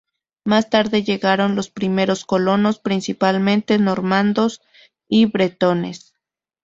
Más 0.45 0.71
tarde 0.71 1.03
llegaron 1.03 1.55
los 1.55 1.69
primeros 1.69 2.25
colonos, 2.25 2.79
principalmente 2.79 3.77
normandos 3.77 4.63
y 5.07 5.27
bretones. 5.27 6.15